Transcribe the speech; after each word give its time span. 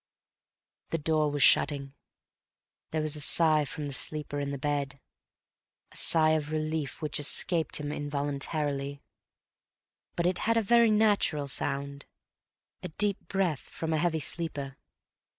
The 0.89 0.97
door 0.97 1.29
was 1.29 1.43
shutting. 1.43 1.93
There 2.89 3.03
was 3.03 3.15
a 3.15 3.21
sigh 3.21 3.65
from 3.65 3.85
the 3.85 3.93
sleeper 3.93 4.39
in 4.39 4.49
the 4.49 4.57
bed, 4.57 4.99
a 5.91 5.95
sigh 5.95 6.31
of 6.31 6.49
relief 6.51 7.03
which 7.03 7.19
escaped 7.19 7.75
him 7.77 7.91
involuntarily. 7.91 9.03
But 10.15 10.25
it 10.25 10.39
had 10.39 10.57
a 10.57 10.61
very 10.63 10.89
natural 10.89 11.47
sound—a 11.47 12.87
deep 12.87 13.27
breath 13.27 13.59
from 13.61 13.93
a 13.93 13.97
heavy 13.99 14.21
sleeper. 14.21 14.75